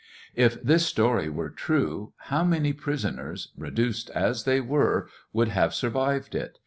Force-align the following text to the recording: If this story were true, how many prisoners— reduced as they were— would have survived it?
If 0.35 0.59
this 0.63 0.83
story 0.87 1.29
were 1.29 1.51
true, 1.51 2.13
how 2.21 2.43
many 2.43 2.73
prisoners— 2.73 3.49
reduced 3.55 4.09
as 4.15 4.45
they 4.45 4.59
were— 4.59 5.07
would 5.31 5.49
have 5.49 5.75
survived 5.75 6.33
it? 6.33 6.57